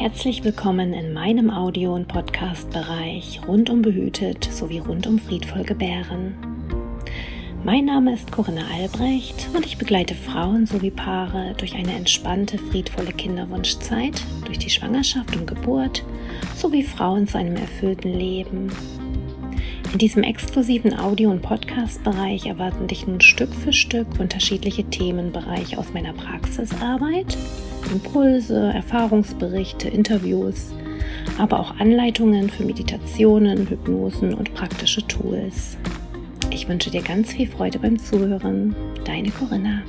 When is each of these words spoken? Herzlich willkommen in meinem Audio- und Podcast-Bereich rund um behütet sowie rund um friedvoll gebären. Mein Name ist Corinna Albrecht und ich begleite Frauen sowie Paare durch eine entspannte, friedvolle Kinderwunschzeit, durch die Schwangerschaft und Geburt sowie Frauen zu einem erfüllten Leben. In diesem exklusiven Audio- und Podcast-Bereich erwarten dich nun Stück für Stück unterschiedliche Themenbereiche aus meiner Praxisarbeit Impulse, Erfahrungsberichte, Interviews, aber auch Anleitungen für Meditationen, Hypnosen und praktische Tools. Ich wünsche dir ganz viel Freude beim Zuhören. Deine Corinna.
Herzlich 0.00 0.44
willkommen 0.44 0.94
in 0.94 1.12
meinem 1.12 1.50
Audio- 1.50 1.94
und 1.94 2.08
Podcast-Bereich 2.08 3.42
rund 3.46 3.68
um 3.68 3.82
behütet 3.82 4.48
sowie 4.50 4.78
rund 4.78 5.06
um 5.06 5.18
friedvoll 5.18 5.62
gebären. 5.62 6.34
Mein 7.64 7.84
Name 7.84 8.14
ist 8.14 8.32
Corinna 8.32 8.62
Albrecht 8.74 9.50
und 9.54 9.66
ich 9.66 9.76
begleite 9.76 10.14
Frauen 10.14 10.64
sowie 10.64 10.90
Paare 10.90 11.52
durch 11.58 11.74
eine 11.74 11.94
entspannte, 11.94 12.56
friedvolle 12.56 13.12
Kinderwunschzeit, 13.12 14.22
durch 14.46 14.58
die 14.58 14.70
Schwangerschaft 14.70 15.36
und 15.36 15.46
Geburt 15.46 16.02
sowie 16.56 16.82
Frauen 16.82 17.28
zu 17.28 17.36
einem 17.36 17.56
erfüllten 17.56 18.14
Leben. 18.14 18.72
In 19.92 19.98
diesem 19.98 20.22
exklusiven 20.22 20.98
Audio- 20.98 21.30
und 21.30 21.42
Podcast-Bereich 21.42 22.46
erwarten 22.46 22.86
dich 22.86 23.06
nun 23.06 23.20
Stück 23.20 23.54
für 23.54 23.74
Stück 23.74 24.18
unterschiedliche 24.18 24.84
Themenbereiche 24.84 25.76
aus 25.76 25.92
meiner 25.92 26.14
Praxisarbeit 26.14 27.36
Impulse, 27.90 28.72
Erfahrungsberichte, 28.74 29.88
Interviews, 29.88 30.72
aber 31.38 31.60
auch 31.60 31.78
Anleitungen 31.78 32.50
für 32.50 32.64
Meditationen, 32.64 33.68
Hypnosen 33.68 34.34
und 34.34 34.54
praktische 34.54 35.06
Tools. 35.06 35.76
Ich 36.50 36.68
wünsche 36.68 36.90
dir 36.90 37.02
ganz 37.02 37.32
viel 37.32 37.48
Freude 37.48 37.78
beim 37.78 37.98
Zuhören. 37.98 38.74
Deine 39.04 39.30
Corinna. 39.30 39.82